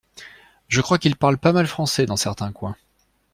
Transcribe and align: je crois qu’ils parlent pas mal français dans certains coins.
je 0.67 0.81
crois 0.81 0.97
qu’ils 0.97 1.15
parlent 1.15 1.37
pas 1.37 1.53
mal 1.53 1.67
français 1.67 2.07
dans 2.07 2.15
certains 2.17 2.51
coins. 2.51 2.75